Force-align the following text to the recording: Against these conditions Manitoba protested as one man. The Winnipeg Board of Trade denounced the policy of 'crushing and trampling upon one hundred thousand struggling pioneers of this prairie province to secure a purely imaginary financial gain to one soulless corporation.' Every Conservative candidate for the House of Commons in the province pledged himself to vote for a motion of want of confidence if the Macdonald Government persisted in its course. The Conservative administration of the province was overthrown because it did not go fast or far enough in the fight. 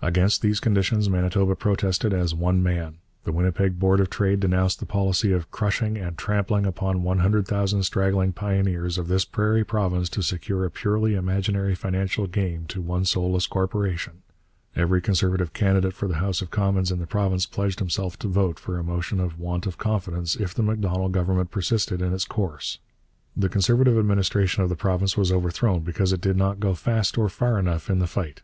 Against 0.00 0.42
these 0.42 0.60
conditions 0.60 1.10
Manitoba 1.10 1.56
protested 1.56 2.14
as 2.14 2.32
one 2.36 2.62
man. 2.62 2.98
The 3.24 3.32
Winnipeg 3.32 3.80
Board 3.80 3.98
of 3.98 4.08
Trade 4.08 4.38
denounced 4.38 4.78
the 4.78 4.86
policy 4.86 5.32
of 5.32 5.50
'crushing 5.50 5.98
and 5.98 6.16
trampling 6.16 6.64
upon 6.66 7.02
one 7.02 7.18
hundred 7.18 7.48
thousand 7.48 7.82
struggling 7.82 8.32
pioneers 8.32 8.96
of 8.96 9.08
this 9.08 9.24
prairie 9.24 9.64
province 9.64 10.08
to 10.10 10.22
secure 10.22 10.64
a 10.64 10.70
purely 10.70 11.14
imaginary 11.16 11.74
financial 11.74 12.28
gain 12.28 12.66
to 12.66 12.80
one 12.80 13.04
soulless 13.04 13.48
corporation.' 13.48 14.22
Every 14.76 15.00
Conservative 15.00 15.52
candidate 15.52 15.94
for 15.94 16.06
the 16.06 16.18
House 16.22 16.40
of 16.40 16.52
Commons 16.52 16.92
in 16.92 17.00
the 17.00 17.06
province 17.08 17.44
pledged 17.46 17.80
himself 17.80 18.16
to 18.20 18.28
vote 18.28 18.56
for 18.60 18.78
a 18.78 18.84
motion 18.84 19.18
of 19.18 19.40
want 19.40 19.66
of 19.66 19.78
confidence 19.78 20.36
if 20.36 20.54
the 20.54 20.62
Macdonald 20.62 21.10
Government 21.10 21.50
persisted 21.50 22.00
in 22.00 22.12
its 22.14 22.24
course. 22.24 22.78
The 23.36 23.48
Conservative 23.48 23.98
administration 23.98 24.62
of 24.62 24.68
the 24.68 24.76
province 24.76 25.16
was 25.16 25.32
overthrown 25.32 25.80
because 25.82 26.12
it 26.12 26.20
did 26.20 26.36
not 26.36 26.60
go 26.60 26.74
fast 26.74 27.18
or 27.18 27.28
far 27.28 27.58
enough 27.58 27.90
in 27.90 27.98
the 27.98 28.06
fight. 28.06 28.42